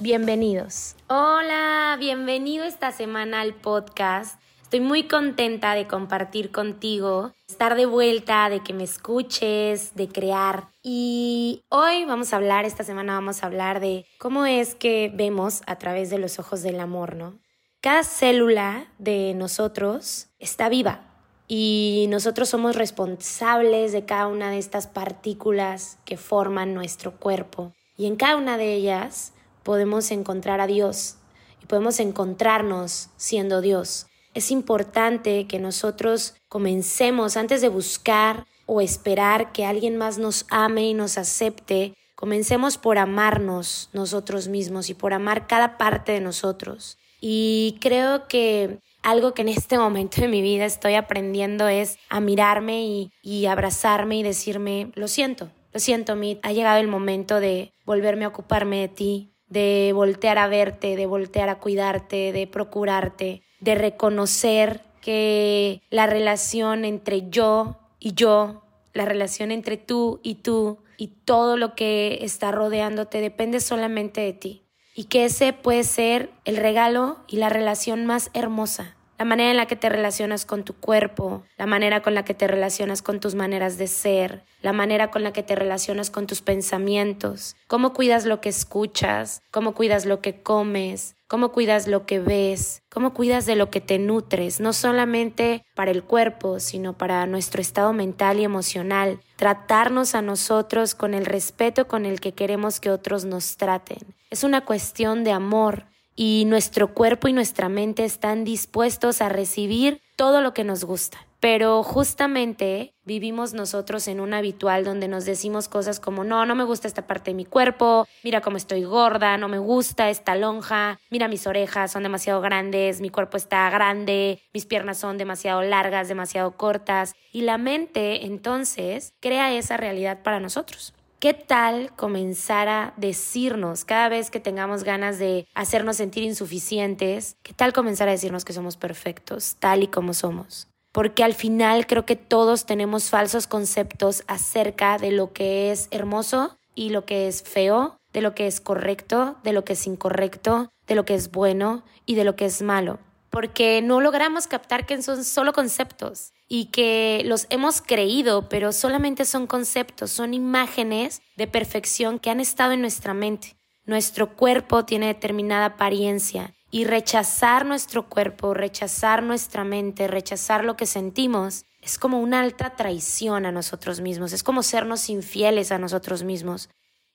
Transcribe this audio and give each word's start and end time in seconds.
bienvenidos. 0.00 0.96
Hola, 1.08 1.96
bienvenido 1.98 2.64
esta 2.64 2.90
semana 2.90 3.42
al 3.42 3.54
podcast. 3.54 4.40
Estoy 4.62 4.80
muy 4.80 5.04
contenta 5.08 5.74
de 5.74 5.86
compartir 5.86 6.52
contigo, 6.52 7.32
estar 7.48 7.74
de 7.74 7.86
vuelta, 7.86 8.48
de 8.48 8.60
que 8.60 8.72
me 8.72 8.84
escuches, 8.84 9.94
de 9.94 10.08
crear. 10.08 10.68
Y 10.82 11.64
hoy 11.68 12.04
vamos 12.06 12.32
a 12.32 12.36
hablar, 12.36 12.64
esta 12.64 12.84
semana 12.84 13.14
vamos 13.14 13.42
a 13.42 13.46
hablar 13.46 13.80
de 13.80 14.06
cómo 14.18 14.46
es 14.46 14.74
que 14.74 15.12
vemos 15.14 15.62
a 15.66 15.76
través 15.76 16.08
de 16.08 16.18
los 16.18 16.38
ojos 16.38 16.62
del 16.62 16.80
amor, 16.80 17.16
¿no? 17.16 17.38
Cada 17.80 18.02
célula 18.04 18.86
de 18.98 19.34
nosotros 19.34 20.28
está 20.38 20.68
viva 20.68 21.02
y 21.48 22.06
nosotros 22.08 22.48
somos 22.48 22.76
responsables 22.76 23.92
de 23.92 24.04
cada 24.04 24.28
una 24.28 24.50
de 24.50 24.58
estas 24.58 24.86
partículas 24.86 25.98
que 26.04 26.16
forman 26.16 26.74
nuestro 26.74 27.16
cuerpo. 27.18 27.72
Y 27.96 28.06
en 28.06 28.16
cada 28.16 28.36
una 28.36 28.56
de 28.56 28.72
ellas 28.74 29.32
podemos 29.62 30.10
encontrar 30.10 30.60
a 30.60 30.66
Dios 30.66 31.16
y 31.62 31.66
podemos 31.66 32.00
encontrarnos 32.00 33.08
siendo 33.16 33.60
Dios. 33.60 34.06
Es 34.34 34.50
importante 34.50 35.46
que 35.46 35.58
nosotros 35.58 36.34
comencemos 36.48 37.36
antes 37.36 37.60
de 37.60 37.68
buscar 37.68 38.46
o 38.66 38.80
esperar 38.80 39.50
que 39.52 39.64
alguien 39.64 39.96
más 39.96 40.18
nos 40.18 40.46
ame 40.50 40.84
y 40.84 40.94
nos 40.94 41.18
acepte, 41.18 41.94
comencemos 42.14 42.78
por 42.78 42.98
amarnos 42.98 43.90
nosotros 43.92 44.46
mismos 44.46 44.90
y 44.90 44.94
por 44.94 45.12
amar 45.12 45.48
cada 45.48 45.76
parte 45.76 46.12
de 46.12 46.20
nosotros. 46.20 46.96
Y 47.20 47.78
creo 47.80 48.28
que 48.28 48.78
algo 49.02 49.34
que 49.34 49.42
en 49.42 49.48
este 49.48 49.78
momento 49.78 50.20
de 50.20 50.28
mi 50.28 50.42
vida 50.42 50.66
estoy 50.66 50.94
aprendiendo 50.94 51.66
es 51.66 51.98
a 52.08 52.20
mirarme 52.20 52.84
y, 52.84 53.12
y 53.22 53.46
abrazarme 53.46 54.18
y 54.18 54.22
decirme, 54.22 54.92
lo 54.94 55.08
siento, 55.08 55.50
lo 55.72 55.80
siento, 55.80 56.14
Mit, 56.14 56.38
ha 56.42 56.52
llegado 56.52 56.78
el 56.78 56.88
momento 56.88 57.40
de 57.40 57.72
volverme 57.84 58.24
a 58.24 58.28
ocuparme 58.28 58.80
de 58.80 58.88
ti, 58.88 59.29
de 59.50 59.92
voltear 59.94 60.38
a 60.38 60.48
verte, 60.48 60.96
de 60.96 61.06
voltear 61.06 61.50
a 61.50 61.58
cuidarte, 61.58 62.32
de 62.32 62.46
procurarte, 62.46 63.42
de 63.60 63.74
reconocer 63.74 64.82
que 65.02 65.82
la 65.90 66.06
relación 66.06 66.84
entre 66.84 67.28
yo 67.28 67.78
y 67.98 68.14
yo, 68.14 68.62
la 68.94 69.04
relación 69.04 69.50
entre 69.50 69.76
tú 69.76 70.20
y 70.22 70.36
tú 70.36 70.78
y 70.96 71.08
todo 71.08 71.56
lo 71.56 71.74
que 71.74 72.18
está 72.22 72.52
rodeándote 72.52 73.20
depende 73.20 73.60
solamente 73.60 74.20
de 74.22 74.32
ti. 74.32 74.62
Y 74.94 75.04
que 75.04 75.24
ese 75.24 75.52
puede 75.52 75.84
ser 75.84 76.30
el 76.44 76.56
regalo 76.56 77.18
y 77.26 77.36
la 77.36 77.48
relación 77.48 78.06
más 78.06 78.30
hermosa 78.34 78.96
la 79.20 79.26
manera 79.26 79.50
en 79.50 79.58
la 79.58 79.66
que 79.66 79.76
te 79.76 79.90
relacionas 79.90 80.46
con 80.46 80.64
tu 80.64 80.72
cuerpo, 80.72 81.42
la 81.58 81.66
manera 81.66 82.00
con 82.00 82.14
la 82.14 82.24
que 82.24 82.32
te 82.32 82.46
relacionas 82.46 83.02
con 83.02 83.20
tus 83.20 83.34
maneras 83.34 83.76
de 83.76 83.86
ser, 83.86 84.44
la 84.62 84.72
manera 84.72 85.10
con 85.10 85.22
la 85.22 85.34
que 85.34 85.42
te 85.42 85.54
relacionas 85.54 86.08
con 86.08 86.26
tus 86.26 86.40
pensamientos, 86.40 87.54
cómo 87.66 87.92
cuidas 87.92 88.24
lo 88.24 88.40
que 88.40 88.48
escuchas, 88.48 89.42
cómo 89.50 89.74
cuidas 89.74 90.06
lo 90.06 90.22
que 90.22 90.40
comes, 90.40 91.16
cómo 91.28 91.52
cuidas 91.52 91.86
lo 91.86 92.06
que 92.06 92.18
ves, 92.18 92.82
cómo 92.88 93.12
cuidas 93.12 93.44
de 93.44 93.56
lo 93.56 93.68
que 93.68 93.82
te 93.82 93.98
nutres, 93.98 94.58
no 94.58 94.72
solamente 94.72 95.66
para 95.74 95.90
el 95.90 96.02
cuerpo, 96.02 96.58
sino 96.58 96.94
para 96.94 97.26
nuestro 97.26 97.60
estado 97.60 97.92
mental 97.92 98.40
y 98.40 98.44
emocional, 98.44 99.20
tratarnos 99.36 100.14
a 100.14 100.22
nosotros 100.22 100.94
con 100.94 101.12
el 101.12 101.26
respeto 101.26 101.86
con 101.86 102.06
el 102.06 102.20
que 102.20 102.32
queremos 102.32 102.80
que 102.80 102.90
otros 102.90 103.26
nos 103.26 103.58
traten. 103.58 103.98
Es 104.30 104.44
una 104.44 104.64
cuestión 104.64 105.24
de 105.24 105.32
amor, 105.32 105.89
y 106.22 106.44
nuestro 106.44 106.92
cuerpo 106.92 107.28
y 107.28 107.32
nuestra 107.32 107.70
mente 107.70 108.04
están 108.04 108.44
dispuestos 108.44 109.22
a 109.22 109.30
recibir 109.30 110.02
todo 110.16 110.42
lo 110.42 110.52
que 110.52 110.64
nos 110.64 110.84
gusta. 110.84 111.16
Pero 111.40 111.82
justamente 111.82 112.92
vivimos 113.06 113.54
nosotros 113.54 114.06
en 114.06 114.20
un 114.20 114.34
habitual 114.34 114.84
donde 114.84 115.08
nos 115.08 115.24
decimos 115.24 115.68
cosas 115.68 115.98
como, 115.98 116.22
no, 116.22 116.44
no 116.44 116.54
me 116.54 116.64
gusta 116.64 116.88
esta 116.88 117.06
parte 117.06 117.30
de 117.30 117.36
mi 117.36 117.46
cuerpo, 117.46 118.06
mira 118.22 118.42
cómo 118.42 118.58
estoy 118.58 118.84
gorda, 118.84 119.38
no 119.38 119.48
me 119.48 119.58
gusta 119.58 120.10
esta 120.10 120.34
lonja, 120.34 120.98
mira 121.08 121.26
mis 121.26 121.46
orejas 121.46 121.92
son 121.92 122.02
demasiado 122.02 122.42
grandes, 122.42 123.00
mi 123.00 123.08
cuerpo 123.08 123.38
está 123.38 123.70
grande, 123.70 124.42
mis 124.52 124.66
piernas 124.66 124.98
son 124.98 125.16
demasiado 125.16 125.62
largas, 125.62 126.08
demasiado 126.08 126.50
cortas. 126.50 127.14
Y 127.32 127.40
la 127.40 127.56
mente 127.56 128.26
entonces 128.26 129.14
crea 129.20 129.54
esa 129.54 129.78
realidad 129.78 130.22
para 130.22 130.38
nosotros. 130.38 130.92
¿Qué 131.20 131.34
tal 131.34 131.94
comenzar 131.96 132.68
a 132.68 132.94
decirnos 132.96 133.84
cada 133.84 134.08
vez 134.08 134.30
que 134.30 134.40
tengamos 134.40 134.84
ganas 134.84 135.18
de 135.18 135.46
hacernos 135.54 135.98
sentir 135.98 136.22
insuficientes? 136.22 137.36
¿Qué 137.42 137.52
tal 137.52 137.74
comenzar 137.74 138.08
a 138.08 138.12
decirnos 138.12 138.46
que 138.46 138.54
somos 138.54 138.78
perfectos, 138.78 139.56
tal 139.58 139.82
y 139.82 139.88
como 139.88 140.14
somos? 140.14 140.68
Porque 140.92 141.22
al 141.22 141.34
final 141.34 141.86
creo 141.86 142.06
que 142.06 142.16
todos 142.16 142.64
tenemos 142.64 143.10
falsos 143.10 143.46
conceptos 143.46 144.24
acerca 144.28 144.96
de 144.96 145.10
lo 145.10 145.34
que 145.34 145.70
es 145.70 145.88
hermoso 145.90 146.56
y 146.74 146.88
lo 146.88 147.04
que 147.04 147.28
es 147.28 147.42
feo, 147.42 147.98
de 148.14 148.22
lo 148.22 148.34
que 148.34 148.46
es 148.46 148.62
correcto, 148.62 149.36
de 149.44 149.52
lo 149.52 149.62
que 149.62 149.74
es 149.74 149.86
incorrecto, 149.86 150.70
de 150.86 150.94
lo 150.94 151.04
que 151.04 151.16
es 151.16 151.30
bueno 151.30 151.84
y 152.06 152.14
de 152.14 152.24
lo 152.24 152.34
que 152.34 152.46
es 152.46 152.62
malo. 152.62 152.98
Porque 153.30 153.80
no 153.82 154.00
logramos 154.00 154.46
captar 154.46 154.86
que 154.86 155.00
son 155.02 155.24
solo 155.24 155.52
conceptos 155.52 156.32
y 156.48 156.66
que 156.66 157.22
los 157.24 157.46
hemos 157.50 157.80
creído, 157.80 158.48
pero 158.48 158.72
solamente 158.72 159.24
son 159.24 159.46
conceptos, 159.46 160.10
son 160.10 160.34
imágenes 160.34 161.22
de 161.36 161.46
perfección 161.46 162.18
que 162.18 162.30
han 162.30 162.40
estado 162.40 162.72
en 162.72 162.80
nuestra 162.80 163.14
mente. 163.14 163.56
Nuestro 163.84 164.34
cuerpo 164.36 164.84
tiene 164.84 165.06
determinada 165.06 165.66
apariencia 165.66 166.52
y 166.70 166.84
rechazar 166.84 167.66
nuestro 167.66 168.08
cuerpo, 168.08 168.54
rechazar 168.54 169.22
nuestra 169.22 169.64
mente, 169.64 170.06
rechazar 170.06 170.64
lo 170.64 170.76
que 170.76 170.86
sentimos, 170.86 171.64
es 171.80 171.98
como 171.98 172.20
una 172.20 172.40
alta 172.40 172.76
traición 172.76 173.46
a 173.46 173.52
nosotros 173.52 174.00
mismos, 174.00 174.32
es 174.32 174.42
como 174.42 174.62
sernos 174.62 175.08
infieles 175.08 175.72
a 175.72 175.78
nosotros 175.78 176.22
mismos. 176.22 176.68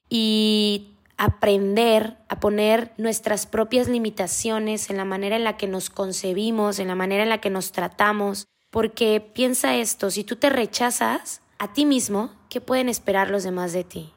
Y 0.09 0.94
aprender 1.17 2.17
a 2.27 2.39
poner 2.39 2.93
nuestras 2.97 3.45
propias 3.45 3.87
limitaciones 3.87 4.89
en 4.89 4.97
la 4.97 5.05
manera 5.05 5.35
en 5.35 5.43
la 5.43 5.57
que 5.57 5.67
nos 5.67 5.89
concebimos, 5.89 6.79
en 6.79 6.87
la 6.87 6.95
manera 6.95 7.23
en 7.23 7.29
la 7.29 7.41
que 7.41 7.49
nos 7.49 7.71
tratamos, 7.71 8.47
porque 8.69 9.21
piensa 9.21 9.75
esto, 9.75 10.11
si 10.11 10.23
tú 10.23 10.35
te 10.35 10.49
rechazas 10.49 11.41
a 11.59 11.71
ti 11.71 11.85
mismo, 11.85 12.31
¿qué 12.49 12.59
pueden 12.59 12.89
esperar 12.89 13.29
los 13.29 13.43
demás 13.43 13.71
de 13.71 13.83
ti? 13.83 14.11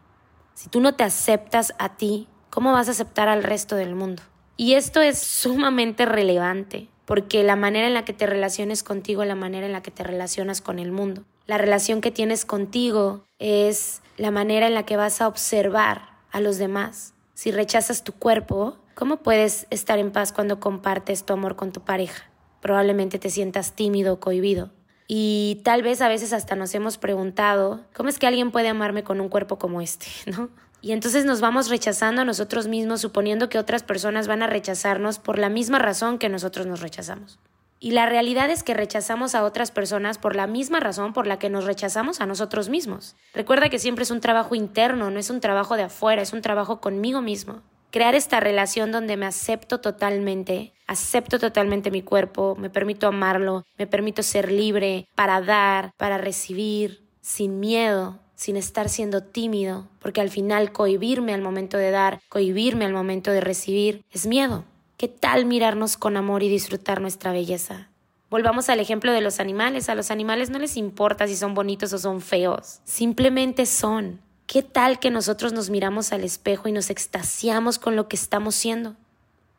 Si 0.55 0.69
tú 0.69 0.81
no 0.81 0.95
te 0.97 1.05
aceptas 1.05 1.73
a 1.79 1.97
ti, 1.97 2.27
¿cómo 2.51 2.73
vas 2.73 2.89
a 2.89 2.91
aceptar 2.91 3.29
al 3.29 3.45
resto 3.45 3.77
del 3.77 3.95
mundo? 3.95 4.23
Y 4.57 4.75
esto 4.75 5.01
es 5.01 5.19
sumamente 5.19 6.05
relevante, 6.05 6.89
porque 7.05 7.45
la 7.45 7.55
manera 7.55 7.87
en 7.87 7.95
la 7.95 8.05
que 8.05 8.13
te 8.13 8.27
relaciones 8.27 8.83
contigo 8.83 9.25
la 9.25 9.37
manera 9.37 9.67
en 9.67 9.73
la 9.73 9.83
que 9.83 9.93
te 9.93 10.03
relacionas 10.03 10.61
con 10.61 10.81
el 10.81 10.91
mundo. 10.91 11.23
La 11.47 11.59
relación 11.59 12.01
que 12.01 12.11
tienes 12.11 12.45
contigo 12.45 13.25
es 13.39 14.03
la 14.17 14.33
manera 14.33 14.67
en 14.67 14.75
la 14.75 14.85
que 14.85 14.97
vas 14.97 15.21
a 15.21 15.29
observar 15.29 16.08
a 16.31 16.41
los 16.41 16.59
demás. 16.59 17.15
Si 17.35 17.51
rechazas 17.51 18.05
tu 18.05 18.13
cuerpo, 18.13 18.79
¿cómo 18.95 19.19
puedes 19.19 19.67
estar 19.71 19.99
en 19.99 20.11
paz 20.11 20.33
cuando 20.33 20.61
compartes 20.61 21.25
tu 21.25 21.33
amor 21.33 21.57
con 21.57 21.73
tu 21.73 21.83
pareja? 21.83 22.25
Probablemente 22.61 23.19
te 23.19 23.31
sientas 23.31 23.73
tímido 23.73 24.15
o 24.15 24.21
cohibido. 24.21 24.71
Y 25.07 25.61
tal 25.65 25.83
vez 25.83 26.03
a 26.03 26.09
veces 26.09 26.33
hasta 26.33 26.55
nos 26.55 26.75
hemos 26.75 26.99
preguntado, 26.99 27.81
¿cómo 27.95 28.09
es 28.09 28.19
que 28.19 28.27
alguien 28.27 28.51
puede 28.51 28.69
amarme 28.69 29.05
con 29.05 29.21
un 29.21 29.29
cuerpo 29.29 29.59
como 29.59 29.81
este? 29.81 30.07
¿No? 30.27 30.51
Y 30.81 30.93
entonces 30.93 31.25
nos 31.25 31.41
vamos 31.41 31.71
rechazando 31.71 32.23
a 32.23 32.25
nosotros 32.25 32.69
mismos 32.69 33.01
suponiendo 33.01 33.49
que 33.49 33.59
otras 33.59 33.83
personas 33.83 34.29
van 34.29 34.43
a 34.43 34.47
rechazarnos 34.47 35.19
por 35.19 35.39
la 35.39 35.49
misma 35.49 35.79
razón 35.79 36.19
que 36.19 36.29
nosotros 36.29 36.67
nos 36.67 36.81
rechazamos. 36.81 37.39
Y 37.81 37.93
la 37.93 38.07
realidad 38.07 38.51
es 38.51 38.63
que 38.63 38.75
rechazamos 38.75 39.35
a 39.35 39.45
otras 39.45 39.71
personas 39.71 40.19
por 40.19 40.35
la 40.35 40.47
misma 40.47 40.81
razón 40.81 41.13
por 41.13 41.27
la 41.27 41.39
que 41.39 41.51
nos 41.51 41.65
rechazamos 41.65 42.21
a 42.21 42.27
nosotros 42.27 42.69
mismos. 42.69 43.15
Recuerda 43.35 43.69
que 43.69 43.79
siempre 43.79 44.03
es 44.03 44.11
un 44.11 44.21
trabajo 44.21 44.55
interno, 44.55 45.11
no 45.11 45.19
es 45.19 45.31
un 45.31 45.41
trabajo 45.41 45.77
de 45.77 45.85
afuera, 45.85 46.23
es 46.23 46.33
un 46.33 46.43
trabajo 46.43 46.81
conmigo 46.81 47.23
mismo. 47.23 47.63
Crear 47.91 48.15
esta 48.15 48.41
relación 48.41 48.93
donde 48.93 49.17
me 49.17 49.27
acepto 49.27 49.81
totalmente, 49.81 50.75
acepto 50.87 51.39
totalmente 51.39 51.91
mi 51.91 52.03
cuerpo, 52.03 52.55
me 52.59 52.69
permito 52.69 53.07
amarlo, 53.07 53.65
me 53.79 53.87
permito 53.87 54.23
ser 54.23 54.53
libre 54.53 55.09
para 55.15 55.41
dar, 55.41 55.93
para 55.97 56.19
recibir, 56.19 57.09
sin 57.23 57.61
miedo, 57.61 58.19
sin 58.35 58.57
estar 58.57 58.89
siendo 58.89 59.23
tímido, 59.23 59.89
porque 60.01 60.21
al 60.21 60.31
final 60.31 60.73
cohibirme 60.73 61.33
al 61.33 61.43
momento 61.43 61.79
de 61.79 61.91
dar, 61.91 62.21
cohibirme 62.29 62.85
al 62.85 62.93
momento 62.93 63.31
de 63.31 63.41
recibir, 63.41 64.05
es 64.11 64.27
miedo. 64.27 64.65
¿Qué 64.99 65.07
tal 65.07 65.45
mirarnos 65.45 65.97
con 65.97 66.17
amor 66.17 66.43
y 66.43 66.49
disfrutar 66.49 67.01
nuestra 67.01 67.31
belleza? 67.31 67.89
Volvamos 68.31 68.69
al 68.69 68.81
ejemplo 68.81 69.13
de 69.13 69.21
los 69.21 69.39
animales. 69.39 69.89
A 69.89 69.95
los 69.95 70.11
animales 70.11 70.51
no 70.51 70.59
les 70.59 70.77
importa 70.77 71.29
si 71.29 71.37
son 71.37 71.55
bonitos 71.55 71.93
o 71.93 71.99
son 71.99 72.21
feos. 72.21 72.81
Simplemente 72.83 73.65
son. 73.65 74.21
¿Qué 74.49 74.65
tal 74.65 74.99
que 74.99 75.13
nosotros 75.13 75.53
nos 75.53 75.71
miramos 75.71 76.13
al 76.13 76.25
espejo 76.25 76.67
y 76.67 76.73
nos 76.73 76.91
extasiamos 76.91 77.79
con 77.79 77.95
lo 77.95 78.09
que 78.09 78.17
estamos 78.17 78.57
siendo? 78.57 78.97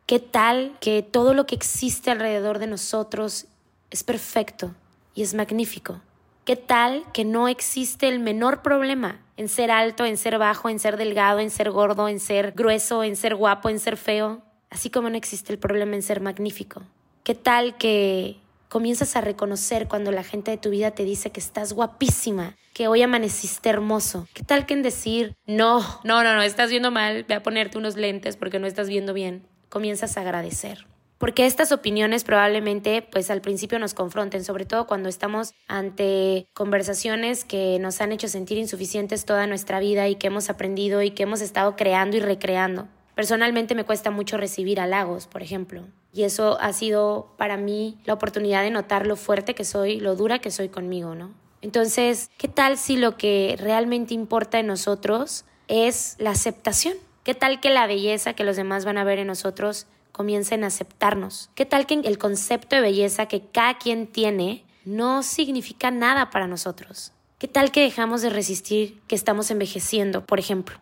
¿Qué 0.07 0.19
tal 0.19 0.75
que 0.81 1.03
todo 1.03 1.33
lo 1.33 1.45
que 1.45 1.55
existe 1.55 2.11
alrededor 2.11 2.59
de 2.59 2.67
nosotros 2.67 3.45
es 3.91 4.03
perfecto 4.03 4.75
y 5.15 5.21
es 5.21 5.35
magnífico? 5.35 6.01
¿Qué 6.43 6.57
tal 6.57 7.05
que 7.13 7.23
no 7.23 7.47
existe 7.47 8.09
el 8.09 8.19
menor 8.19 8.61
problema 8.61 9.21
en 9.37 9.47
ser 9.47 9.71
alto, 9.71 10.03
en 10.03 10.17
ser 10.17 10.37
bajo, 10.37 10.67
en 10.67 10.79
ser 10.79 10.97
delgado, 10.97 11.39
en 11.39 11.49
ser 11.49 11.71
gordo, 11.71 12.09
en 12.09 12.19
ser 12.19 12.51
grueso, 12.51 13.05
en 13.05 13.15
ser 13.15 13.35
guapo, 13.35 13.69
en 13.69 13.79
ser 13.79 13.95
feo? 13.95 14.41
Así 14.69 14.89
como 14.89 15.09
no 15.09 15.17
existe 15.17 15.51
el 15.51 15.59
problema 15.59 15.95
en 15.95 16.03
ser 16.03 16.21
magnífico. 16.21 16.83
¿Qué 17.23 17.35
tal 17.35 17.77
que 17.77 18.37
comienzas 18.69 19.15
a 19.15 19.21
reconocer 19.21 19.87
cuando 19.87 20.11
la 20.11 20.23
gente 20.23 20.51
de 20.51 20.57
tu 20.57 20.69
vida 20.69 20.91
te 20.91 21.03
dice 21.03 21.31
que 21.31 21.39
estás 21.39 21.73
guapísima, 21.73 22.55
que 22.73 22.87
hoy 22.87 23.01
amaneciste 23.01 23.69
hermoso? 23.69 24.27
¿Qué 24.33 24.43
tal 24.43 24.65
que 24.65 24.73
en 24.73 24.83
decir, 24.83 25.35
no, 25.47 25.81
no, 26.03 26.23
no, 26.23 26.35
no, 26.35 26.41
estás 26.41 26.69
viendo 26.69 26.91
mal, 26.91 27.25
ve 27.27 27.35
a 27.35 27.43
ponerte 27.43 27.77
unos 27.77 27.95
lentes 27.95 28.37
porque 28.37 28.59
no 28.59 28.67
estás 28.67 28.89
viendo 28.89 29.13
bien? 29.13 29.47
Comienzas 29.69 30.17
a 30.17 30.21
agradecer 30.21 30.87
porque 31.19 31.45
estas 31.45 31.71
opiniones 31.71 32.23
probablemente 32.23 33.01
pues 33.01 33.29
al 33.29 33.41
principio 33.41 33.77
nos 33.77 33.93
confronten, 33.93 34.43
sobre 34.43 34.65
todo 34.65 34.87
cuando 34.87 35.09
estamos 35.09 35.53
ante 35.67 36.47
conversaciones 36.53 37.43
que 37.43 37.77
nos 37.79 38.01
han 38.01 38.13
hecho 38.13 38.27
sentir 38.27 38.57
insuficientes 38.57 39.25
toda 39.25 39.45
nuestra 39.45 39.79
vida 39.79 40.07
y 40.07 40.15
que 40.15 40.27
hemos 40.27 40.49
aprendido 40.49 41.03
y 41.03 41.11
que 41.11 41.23
hemos 41.23 41.41
estado 41.41 41.75
creando 41.75 42.17
y 42.17 42.21
recreando. 42.21 42.87
Personalmente 43.19 43.75
me 43.75 43.83
cuesta 43.83 44.11
mucho 44.11 44.37
recibir 44.37 44.79
halagos, 44.79 45.27
por 45.27 45.43
ejemplo, 45.43 45.83
y 46.13 46.23
eso 46.23 46.57
ha 46.61 46.71
sido 46.71 47.33
para 47.37 47.57
mí 47.57 47.97
la 48.05 48.13
oportunidad 48.13 48.63
de 48.63 48.71
notar 48.71 49.05
lo 49.05 49.17
fuerte 49.17 49.55
que 49.55 49.65
soy, 49.65 49.99
lo 49.99 50.15
dura 50.15 50.39
que 50.39 50.51
soy 50.51 50.69
conmigo, 50.69 51.15
¿no? 51.15 51.33
Entonces, 51.61 52.31
¿qué 52.37 52.47
tal 52.47 52.77
si 52.77 52.95
lo 52.95 53.17
que 53.17 53.57
realmente 53.59 54.13
importa 54.13 54.57
en 54.59 54.67
nosotros 54.67 55.43
es 55.67 56.15
la 56.17 56.29
aceptación? 56.29 56.93
¿Qué 57.25 57.33
tal 57.33 57.59
que 57.59 57.69
la 57.69 57.87
belleza 57.87 58.35
que 58.35 58.45
los 58.45 58.55
demás 58.55 58.85
van 58.85 58.97
a 58.97 59.03
ver 59.03 59.19
en 59.19 59.27
nosotros 59.27 59.85
comiencen 60.13 60.63
a 60.63 60.67
aceptarnos. 60.67 61.49
¿Qué 61.55 61.65
tal 61.65 61.85
que 61.85 61.95
el 61.95 62.17
concepto 62.17 62.77
de 62.77 62.81
belleza 62.81 63.25
que 63.25 63.41
cada 63.41 63.77
quien 63.79 64.07
tiene 64.07 64.63
no 64.85 65.23
significa 65.23 65.91
nada 65.91 66.29
para 66.29 66.47
nosotros? 66.47 67.11
¿Qué 67.37 67.49
tal 67.49 67.73
que 67.73 67.81
dejamos 67.81 68.21
de 68.21 68.29
resistir 68.29 69.01
que 69.09 69.15
estamos 69.15 69.51
envejeciendo, 69.51 70.25
por 70.25 70.39
ejemplo? 70.39 70.79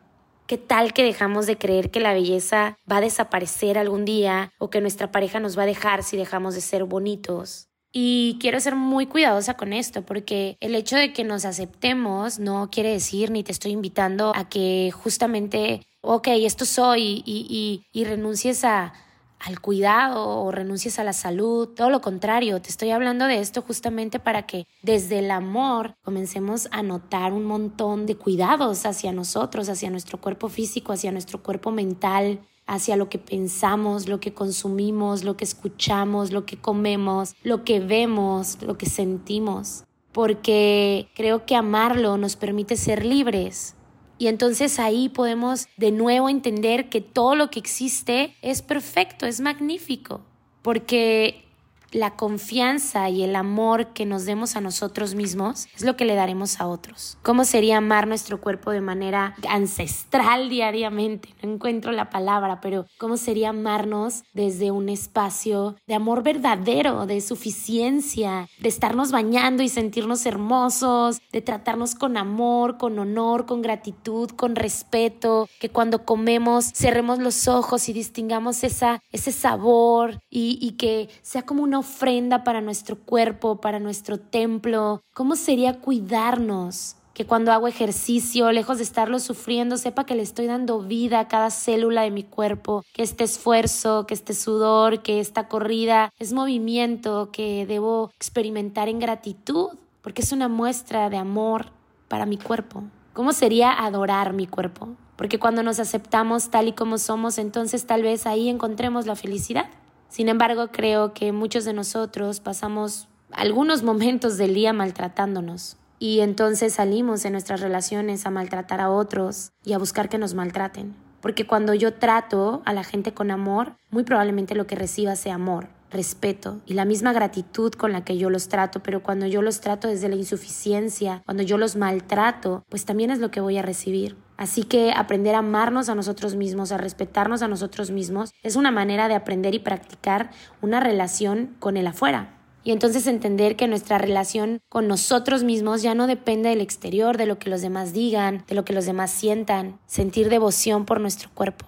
¿Qué 0.47 0.57
tal 0.57 0.93
que 0.93 1.03
dejamos 1.03 1.45
de 1.45 1.57
creer 1.57 1.91
que 1.91 1.99
la 1.99 2.13
belleza 2.13 2.77
va 2.89 2.97
a 2.97 3.01
desaparecer 3.01 3.77
algún 3.77 4.05
día 4.05 4.53
o 4.59 4.69
que 4.69 4.79
nuestra 4.79 5.11
pareja 5.11 5.41
nos 5.41 5.57
va 5.57 5.63
a 5.63 5.65
dejar 5.65 6.03
si 6.03 6.15
dejamos 6.15 6.55
de 6.55 6.61
ser 6.61 6.85
bonitos? 6.85 7.67
Y 7.91 8.37
quiero 8.39 8.57
ser 8.61 8.75
muy 8.75 9.07
cuidadosa 9.07 9.55
con 9.55 9.73
esto 9.73 10.03
porque 10.03 10.55
el 10.61 10.73
hecho 10.75 10.95
de 10.95 11.11
que 11.11 11.25
nos 11.25 11.43
aceptemos 11.43 12.39
no 12.39 12.69
quiere 12.71 12.93
decir 12.93 13.29
ni 13.29 13.43
te 13.43 13.51
estoy 13.51 13.71
invitando 13.71 14.31
a 14.35 14.47
que 14.47 14.89
justamente, 14.93 15.85
ok, 15.99 16.29
esto 16.29 16.63
soy 16.63 17.23
y, 17.25 17.83
y, 17.91 18.03
renuncies 18.05 18.63
a, 18.63 18.93
al 19.39 19.59
cuidado 19.61 20.43
o 20.43 20.51
renuncies 20.51 20.99
a 20.99 21.03
la 21.03 21.13
salud, 21.13 21.69
todo 21.69 21.89
lo 21.89 22.01
contrario, 22.01 22.61
te 22.61 22.69
estoy 22.69 22.91
hablando 22.91 23.25
de 23.25 23.39
esto 23.39 23.61
justamente 23.61 24.19
para 24.19 24.45
que 24.45 24.67
desde 24.81 25.19
el 25.19 25.31
amor 25.31 25.95
comencemos 26.03 26.67
a 26.71 26.83
notar 26.83 27.33
un 27.33 27.45
montón 27.45 28.05
de 28.05 28.15
cuidados 28.15 28.85
hacia 28.85 29.11
nosotros, 29.11 29.69
hacia 29.69 29.89
nuestro 29.89 30.19
cuerpo 30.19 30.49
físico, 30.49 30.91
hacia 30.91 31.11
nuestro 31.11 31.43
cuerpo 31.43 31.71
mental, 31.71 32.39
hacia 32.65 32.97
lo 32.97 33.09
que 33.09 33.17
pensamos, 33.17 34.07
lo 34.09 34.19
que 34.19 34.33
consumimos, 34.33 35.23
lo 35.23 35.37
que 35.37 35.45
escuchamos, 35.45 36.31
lo 36.31 36.45
que 36.45 36.57
comemos, 36.57 37.35
lo 37.43 37.63
que 37.63 37.79
vemos, 37.79 38.61
lo 38.61 38.77
que 38.77 38.87
sentimos, 38.87 39.85
porque 40.11 41.09
creo 41.15 41.45
que 41.45 41.55
amarlo 41.55 42.17
nos 42.17 42.35
permite 42.35 42.75
ser 42.75 43.05
libres 43.05 43.76
y 44.17 44.27
entonces 44.27 44.79
ahí 44.79 45.09
podemos 45.09 45.67
de 45.77 45.91
nuevo 45.91 46.29
entender 46.29 46.89
que 46.89 47.01
todo 47.01 47.35
lo 47.35 47.49
que 47.49 47.59
existe 47.59 48.35
es 48.41 48.61
perfecto, 48.61 49.25
es 49.25 49.39
magnífico, 49.39 50.21
porque 50.61 51.46
la 51.91 52.15
confianza 52.15 53.09
y 53.09 53.23
el 53.23 53.35
amor 53.35 53.87
que 53.93 54.05
nos 54.05 54.25
demos 54.25 54.55
a 54.55 54.61
nosotros 54.61 55.15
mismos 55.15 55.67
es 55.75 55.83
lo 55.83 55.95
que 55.95 56.05
le 56.05 56.15
daremos 56.15 56.59
a 56.59 56.67
otros. 56.67 57.17
¿Cómo 57.23 57.45
sería 57.45 57.77
amar 57.77 58.07
nuestro 58.07 58.41
cuerpo 58.41 58.71
de 58.71 58.81
manera 58.81 59.35
ancestral 59.49 60.49
diariamente? 60.49 61.29
No 61.41 61.53
encuentro 61.53 61.91
la 61.91 62.09
palabra, 62.09 62.59
pero 62.61 62.85
¿cómo 62.97 63.17
sería 63.17 63.49
amarnos 63.49 64.23
desde 64.33 64.71
un 64.71 64.89
espacio 64.89 65.75
de 65.87 65.95
amor 65.95 66.23
verdadero, 66.23 67.05
de 67.05 67.21
suficiencia, 67.21 68.49
de 68.59 68.69
estarnos 68.69 69.11
bañando 69.11 69.63
y 69.63 69.69
sentirnos 69.69 70.25
hermosos, 70.25 71.19
de 71.31 71.41
tratarnos 71.41 71.95
con 71.95 72.17
amor, 72.17 72.77
con 72.77 72.99
honor, 72.99 73.45
con 73.45 73.61
gratitud, 73.61 74.29
con 74.31 74.55
respeto, 74.55 75.47
que 75.59 75.69
cuando 75.69 76.05
comemos 76.05 76.71
cerremos 76.73 77.19
los 77.19 77.47
ojos 77.47 77.89
y 77.89 77.93
distingamos 77.93 78.63
esa, 78.63 79.01
ese 79.11 79.31
sabor 79.31 80.19
y, 80.29 80.59
y 80.61 80.71
que 80.73 81.09
sea 81.21 81.43
como 81.43 81.63
una 81.63 81.76
ofrenda 81.79 82.43
para 82.43 82.61
nuestro 82.61 82.97
cuerpo, 82.97 83.61
para 83.61 83.79
nuestro 83.79 84.19
templo? 84.19 85.01
¿Cómo 85.13 85.35
sería 85.35 85.79
cuidarnos? 85.79 86.95
Que 87.13 87.25
cuando 87.25 87.51
hago 87.51 87.67
ejercicio, 87.67 88.51
lejos 88.51 88.77
de 88.77 88.83
estarlo 88.83 89.19
sufriendo, 89.19 89.77
sepa 89.77 90.05
que 90.05 90.13
le 90.13 90.21
estoy 90.21 90.45
dando 90.45 90.81
vida 90.81 91.19
a 91.19 91.27
cada 91.27 91.49
célula 91.49 92.03
de 92.03 92.11
mi 92.11 92.23
cuerpo, 92.23 92.83
que 92.93 93.01
este 93.01 93.23
esfuerzo, 93.23 94.05
que 94.05 94.13
este 94.13 94.35
sudor, 94.35 95.01
que 95.01 95.19
esta 95.19 95.47
corrida 95.47 96.11
es 96.19 96.33
movimiento 96.33 97.31
que 97.31 97.65
debo 97.65 98.11
experimentar 98.15 98.87
en 98.87 98.99
gratitud, 98.99 99.69
porque 100.01 100.21
es 100.21 100.31
una 100.31 100.47
muestra 100.47 101.09
de 101.09 101.17
amor 101.17 101.71
para 102.07 102.27
mi 102.27 102.37
cuerpo. 102.37 102.83
¿Cómo 103.13 103.33
sería 103.33 103.71
adorar 103.73 104.33
mi 104.33 104.45
cuerpo? 104.45 104.89
Porque 105.15 105.39
cuando 105.39 105.63
nos 105.63 105.79
aceptamos 105.79 106.51
tal 106.51 106.67
y 106.67 106.73
como 106.73 106.99
somos, 106.99 107.39
entonces 107.39 107.87
tal 107.87 108.03
vez 108.03 108.27
ahí 108.27 108.47
encontremos 108.47 109.07
la 109.07 109.15
felicidad. 109.15 109.65
Sin 110.09 110.29
embargo, 110.29 110.69
creo 110.71 111.13
que 111.13 111.31
muchos 111.31 111.65
de 111.65 111.73
nosotros 111.73 112.39
pasamos 112.39 113.07
algunos 113.31 113.83
momentos 113.83 114.37
del 114.37 114.53
día 114.53 114.73
maltratándonos 114.73 115.77
y 115.99 116.19
entonces 116.19 116.73
salimos 116.73 117.25
en 117.25 117.33
nuestras 117.33 117.61
relaciones 117.61 118.25
a 118.25 118.29
maltratar 118.29 118.81
a 118.81 118.89
otros 118.89 119.51
y 119.63 119.73
a 119.73 119.77
buscar 119.77 120.09
que 120.09 120.17
nos 120.17 120.33
maltraten. 120.33 120.95
Porque 121.21 121.47
cuando 121.47 121.73
yo 121.73 121.95
trato 121.95 122.61
a 122.65 122.73
la 122.73 122.83
gente 122.83 123.13
con 123.13 123.31
amor, 123.31 123.75
muy 123.89 124.03
probablemente 124.03 124.55
lo 124.55 124.67
que 124.67 124.75
reciba 124.75 125.15
sea 125.15 125.35
amor, 125.35 125.67
respeto 125.89 126.61
y 126.65 126.73
la 126.73 126.85
misma 126.85 127.13
gratitud 127.13 127.71
con 127.73 127.91
la 127.91 128.03
que 128.03 128.17
yo 128.17 128.29
los 128.29 128.49
trato, 128.49 128.81
pero 128.81 129.03
cuando 129.03 129.25
yo 129.25 129.41
los 129.41 129.61
trato 129.61 129.87
desde 129.87 130.09
la 130.09 130.15
insuficiencia, 130.15 131.21
cuando 131.25 131.43
yo 131.43 131.57
los 131.57 131.75
maltrato, 131.75 132.65
pues 132.69 132.85
también 132.85 133.11
es 133.11 133.19
lo 133.19 133.31
que 133.31 133.41
voy 133.41 133.57
a 133.57 133.61
recibir. 133.61 134.17
Así 134.37 134.63
que 134.63 134.91
aprender 134.95 135.33
a 135.33 135.39
amarnos 135.39 135.89
a 135.89 135.95
nosotros 135.95 136.35
mismos, 136.35 136.71
a 136.71 136.77
respetarnos 136.77 137.41
a 137.41 137.47
nosotros 137.47 137.89
mismos, 137.89 138.31
es 138.43 138.55
una 138.55 138.71
manera 138.71 139.07
de 139.07 139.15
aprender 139.15 139.55
y 139.55 139.59
practicar 139.59 140.29
una 140.61 140.79
relación 140.79 141.55
con 141.59 141.75
el 141.75 141.87
afuera. 141.87 142.35
Y 142.63 142.71
entonces 142.71 143.07
entender 143.07 143.55
que 143.55 143.67
nuestra 143.67 143.97
relación 143.97 144.59
con 144.67 144.87
nosotros 144.87 145.43
mismos 145.43 145.81
ya 145.81 145.95
no 145.95 146.05
depende 146.05 146.49
del 146.49 146.61
exterior, 146.61 147.17
de 147.17 147.25
lo 147.25 147.39
que 147.39 147.49
los 147.49 147.61
demás 147.61 147.93
digan, 147.93 148.43
de 148.47 148.55
lo 148.55 148.65
que 148.65 148.73
los 148.73 148.85
demás 148.85 149.09
sientan. 149.09 149.79
Sentir 149.87 150.29
devoción 150.29 150.85
por 150.85 150.99
nuestro 150.99 151.29
cuerpo, 151.33 151.65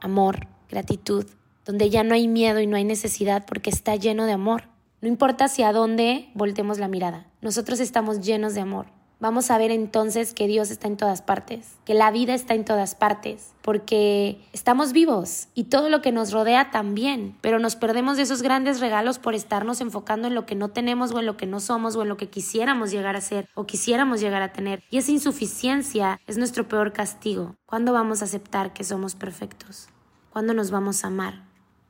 amor, 0.00 0.48
gratitud, 0.70 1.26
donde 1.68 1.90
ya 1.90 2.02
no 2.02 2.14
hay 2.14 2.28
miedo 2.28 2.60
y 2.60 2.66
no 2.66 2.78
hay 2.78 2.84
necesidad 2.84 3.44
porque 3.46 3.68
está 3.68 3.94
lleno 3.94 4.24
de 4.24 4.32
amor. 4.32 4.64
No 5.02 5.08
importa 5.08 5.44
hacia 5.44 5.70
dónde 5.70 6.30
voltemos 6.32 6.78
la 6.78 6.88
mirada, 6.88 7.26
nosotros 7.42 7.78
estamos 7.78 8.22
llenos 8.22 8.54
de 8.54 8.62
amor. 8.62 8.86
vamos 9.20 9.50
a 9.50 9.58
ver 9.58 9.72
entonces 9.72 10.32
que 10.32 10.46
Dios 10.46 10.70
está 10.70 10.86
en 10.86 10.96
todas 10.96 11.22
partes, 11.22 11.76
que 11.84 11.92
la 11.92 12.10
vida 12.10 12.34
está 12.34 12.54
en 12.54 12.64
todas 12.64 12.94
partes, 12.94 13.52
porque 13.62 14.40
estamos 14.52 14.92
vivos 14.92 15.48
y 15.54 15.64
todo 15.64 15.88
lo 15.90 16.00
que 16.00 16.12
nos 16.12 16.32
rodea 16.32 16.70
también, 16.70 17.36
pero 17.40 17.58
nos 17.58 17.74
perdemos 17.74 18.16
de 18.16 18.22
esos 18.22 18.42
grandes 18.42 18.80
regalos 18.80 19.18
por 19.18 19.34
estarnos 19.34 19.80
enfocando 19.80 20.28
en 20.28 20.36
lo 20.36 20.46
que 20.46 20.54
no 20.54 20.68
tenemos 20.68 21.10
o 21.12 21.18
en 21.18 21.26
lo 21.26 21.36
que 21.36 21.46
no 21.46 21.58
somos 21.60 21.96
o 21.96 22.02
en 22.02 22.08
lo 22.08 22.16
que 22.16 22.30
quisiéramos 22.30 22.92
llegar 22.92 23.16
a 23.16 23.20
ser 23.20 23.48
o 23.54 23.66
quisiéramos 23.66 24.20
llegar 24.20 24.40
a 24.40 24.52
tener. 24.52 24.84
Y 24.88 24.98
esa 24.98 25.10
insuficiencia 25.10 26.20
es 26.26 26.38
nuestro 26.38 26.66
peor 26.66 26.92
castigo. 26.92 27.56
¿Cuándo 27.66 27.92
vamos 27.92 28.22
a 28.22 28.26
aceptar 28.26 28.72
que 28.72 28.84
somos 28.84 29.16
perfectos? 29.16 29.88
¿Cuándo 30.30 30.54
nos 30.54 30.70
vamos 30.70 31.02
a 31.02 31.08
amar? 31.08 31.47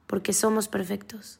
Porque 0.08 0.32
somos 0.32 0.66
perfectos. 0.66 1.38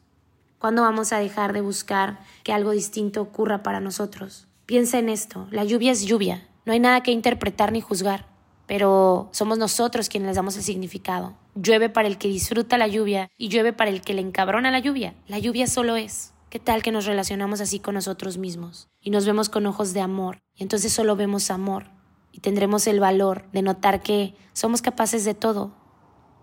¿Cuándo 0.59 0.83
vamos 0.83 1.11
a 1.11 1.19
dejar 1.19 1.51
de 1.51 1.59
buscar 1.59 2.19
que 2.43 2.53
algo 2.53 2.71
distinto 2.71 3.21
ocurra 3.21 3.63
para 3.63 3.81
nosotros? 3.81 4.47
Piensa 4.65 4.99
en 4.99 5.09
esto, 5.09 5.47
la 5.51 5.65
lluvia 5.65 5.91
es 5.91 6.05
lluvia, 6.05 6.47
no 6.65 6.73
hay 6.73 6.79
nada 6.79 7.01
que 7.01 7.11
interpretar 7.11 7.71
ni 7.71 7.81
juzgar, 7.81 8.27
pero 8.67 9.29
somos 9.31 9.57
nosotros 9.57 10.09
quienes 10.09 10.27
les 10.27 10.35
damos 10.35 10.55
el 10.55 10.61
significado. 10.61 11.35
Llueve 11.55 11.89
para 11.89 12.07
el 12.07 12.19
que 12.19 12.27
disfruta 12.27 12.77
la 12.77 12.87
lluvia 12.87 13.31
y 13.37 13.49
llueve 13.49 13.73
para 13.73 13.89
el 13.89 14.01
que 14.01 14.13
le 14.13 14.21
encabrona 14.21 14.69
la 14.69 14.79
lluvia. 14.79 15.15
La 15.27 15.39
lluvia 15.39 15.65
solo 15.65 15.95
es. 15.95 16.33
¿Qué 16.49 16.59
tal 16.59 16.83
que 16.83 16.91
nos 16.91 17.05
relacionamos 17.05 17.61
así 17.61 17.79
con 17.79 17.95
nosotros 17.95 18.37
mismos 18.37 18.87
y 19.01 19.09
nos 19.09 19.25
vemos 19.25 19.49
con 19.49 19.65
ojos 19.65 19.93
de 19.93 20.01
amor? 20.01 20.39
Y 20.55 20.63
entonces 20.63 20.93
solo 20.93 21.15
vemos 21.15 21.51
amor 21.51 21.85
y 22.31 22.41
tendremos 22.41 22.85
el 22.85 22.99
valor 22.99 23.45
de 23.51 23.61
notar 23.61 24.01
que 24.03 24.35
somos 24.53 24.81
capaces 24.81 25.25
de 25.25 25.33
todo. 25.33 25.71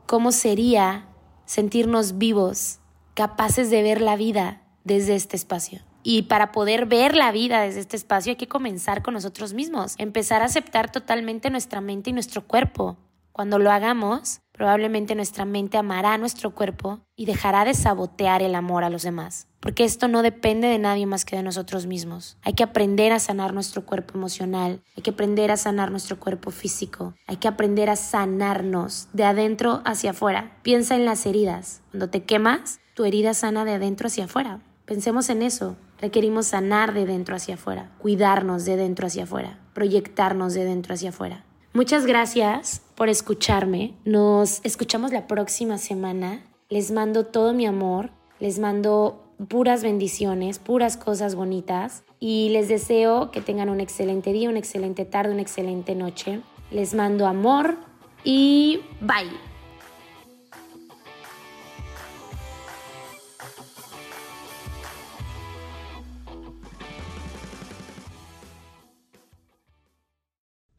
¿Cómo 0.06 0.33
sería 0.33 1.06
sentirnos 1.47 2.19
vivos, 2.19 2.81
capaces 3.15 3.71
de 3.71 3.83
ver 3.83 4.03
la 4.03 4.17
vida 4.17 4.62
desde 4.85 5.15
este 5.15 5.37
espacio? 5.37 5.81
Y 6.03 6.23
para 6.23 6.53
poder 6.53 6.87
ver 6.87 7.17
la 7.17 7.33
vida 7.33 7.62
desde 7.62 7.81
este 7.81 7.97
espacio 7.97 8.31
hay 8.31 8.37
que 8.37 8.47
comenzar 8.47 9.03
con 9.03 9.15
nosotros 9.15 9.55
mismos, 9.55 9.95
empezar 9.99 10.43
a 10.43 10.45
aceptar 10.45 10.93
totalmente 10.93 11.50
nuestra 11.50 11.81
mente 11.81 12.11
y 12.11 12.12
nuestro 12.12 12.47
cuerpo. 12.47 12.97
Cuando 13.33 13.59
lo 13.59 13.73
hagamos, 13.73 14.41
probablemente 14.56 15.14
nuestra 15.14 15.44
mente 15.44 15.76
amará 15.76 16.14
a 16.14 16.18
nuestro 16.18 16.54
cuerpo 16.54 17.00
y 17.14 17.26
dejará 17.26 17.64
de 17.64 17.75
sabotear 17.75 18.42
el 18.42 18.54
amor 18.54 18.84
a 18.84 18.90
los 18.90 19.02
demás. 19.02 19.48
Porque 19.60 19.84
esto 19.84 20.08
no 20.08 20.22
depende 20.22 20.68
de 20.68 20.78
nadie 20.78 21.06
más 21.06 21.25
que 21.25 21.36
de 21.36 21.42
nosotros 21.42 21.86
mismos. 21.86 22.38
Hay 22.42 22.54
que 22.54 22.62
aprender 22.62 23.12
a 23.12 23.18
sanar 23.18 23.52
nuestro 23.52 23.84
cuerpo 23.84 24.16
emocional, 24.16 24.80
hay 24.96 25.02
que 25.02 25.10
aprender 25.10 25.50
a 25.50 25.56
sanar 25.56 25.90
nuestro 25.90 26.18
cuerpo 26.18 26.50
físico, 26.50 27.14
hay 27.26 27.36
que 27.36 27.48
aprender 27.48 27.90
a 27.90 27.96
sanarnos 27.96 29.08
de 29.12 29.25
adentro 29.25 29.82
hacia 29.84 30.10
afuera. 30.10 30.56
Piensa 30.62 30.96
en 30.96 31.04
las 31.04 31.26
heridas. 31.26 31.82
Cuando 31.90 32.08
te 32.08 32.25
quemas, 32.25 32.80
tu 32.94 33.04
herida 33.04 33.34
sana 33.34 33.64
de 33.64 33.75
adentro 33.75 34.06
hacia 34.06 34.25
afuera. 34.25 34.60
Pensemos 34.86 35.28
en 35.28 35.42
eso. 35.42 35.76
Requerimos 36.00 36.46
sanar 36.46 36.94
de 36.94 37.06
dentro 37.06 37.36
hacia 37.36 37.54
afuera, 37.54 37.90
cuidarnos 37.98 38.64
de 38.64 38.76
dentro 38.76 39.06
hacia 39.06 39.25
afuera, 39.25 39.58
proyectarnos 39.75 40.54
de 40.54 40.64
dentro 40.64 40.94
hacia 40.94 41.10
afuera. 41.10 41.44
Muchas 41.76 42.06
gracias 42.06 42.80
por 42.95 43.11
escucharme. 43.11 43.92
Nos 44.06 44.64
escuchamos 44.64 45.12
la 45.12 45.26
próxima 45.26 45.76
semana. 45.76 46.40
Les 46.71 46.90
mando 46.90 47.26
todo 47.26 47.52
mi 47.52 47.66
amor, 47.66 48.12
les 48.40 48.59
mando 48.59 49.30
puras 49.50 49.83
bendiciones, 49.83 50.59
puras 50.59 50.97
cosas 50.97 51.35
bonitas 51.35 52.02
y 52.18 52.49
les 52.49 52.68
deseo 52.68 53.30
que 53.30 53.42
tengan 53.42 53.68
un 53.68 53.80
excelente 53.80 54.33
día, 54.33 54.49
una 54.49 54.59
excelente 54.59 55.04
tarde, 55.04 55.35
una 55.35 55.42
excelente 55.42 55.95
noche. 55.95 56.40
Les 56.71 56.95
mando 56.95 57.26
amor 57.26 57.76
y 58.25 58.80
bye. 59.02 59.46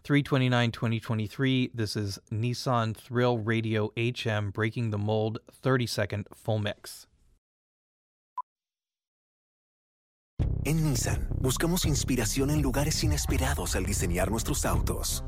329 0.07 0.71
2023. 0.71 1.71
This 1.73 1.97
is 1.97 2.17
Nissan 2.31 2.95
Thrill 2.95 3.39
Radio 3.39 3.91
HM 3.97 4.51
Breaking 4.51 4.91
the 4.91 4.97
Mold 4.97 5.39
30 5.51 5.85
second 5.85 6.27
full 6.33 6.59
mix. 6.59 7.07
En 10.63 10.81
Nissan 10.81 11.27
buscamos 11.41 11.83
inspiración 11.85 12.51
en 12.51 12.61
lugares 12.61 13.03
inesperados 13.03 13.75
al 13.75 13.85
diseñar 13.85 14.31
nuestros 14.31 14.65
autos. 14.65 15.25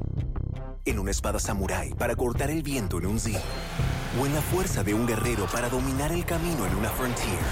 En 0.86 0.98
una 0.98 1.12
espada 1.12 1.40
samurai 1.40 1.94
para 1.94 2.16
cortar 2.16 2.50
el 2.50 2.64
viento 2.64 3.00
en 3.00 3.08
un 3.08 3.20
Z. 3.20 3.38
O 4.18 4.26
en 4.26 4.34
la 4.34 4.42
fuerza 4.42 4.82
de 4.82 4.94
un 4.94 5.06
guerrero 5.06 5.46
para 5.52 5.68
dominar 5.68 6.14
el 6.14 6.24
camino 6.24 6.66
en 6.66 6.74
una 6.78 6.90
Frontier. 6.90 7.44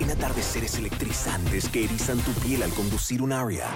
En 0.00 0.10
atardeceres 0.10 0.76
electrizantes 0.76 1.66
que 1.70 1.84
erizan 1.84 2.18
tu 2.18 2.32
piel 2.32 2.62
al 2.62 2.70
conducir 2.72 3.22
un 3.22 3.32
Aria. 3.32 3.68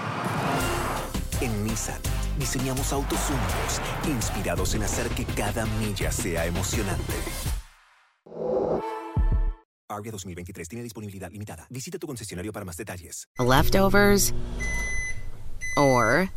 En 1.43 1.65
Nissan 1.65 1.99
diseñamos 2.39 2.93
autos 2.93 3.19
únicos, 3.29 3.81
inspirados 4.07 4.75
en 4.75 4.83
hacer 4.83 5.09
que 5.09 5.25
cada 5.25 5.65
milla 5.65 6.09
sea 6.09 6.45
emocionante. 6.45 7.13
Arvia 9.89 10.13
2023 10.13 10.69
tiene 10.69 10.83
disponibilidad 10.83 11.29
limitada. 11.29 11.67
Visita 11.69 11.99
tu 11.99 12.07
concesionario 12.07 12.53
para 12.53 12.63
más 12.63 12.77
detalles. 12.77 13.27
Leftovers 13.37 14.33
or 15.75 16.29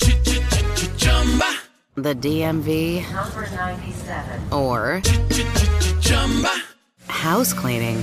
the 1.94 2.14
DMV 2.16 3.04
or 4.50 5.00
house 7.06 7.54
cleaning. 7.54 8.02